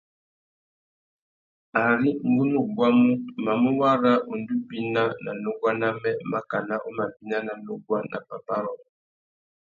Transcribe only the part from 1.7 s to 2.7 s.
Ari ngu nú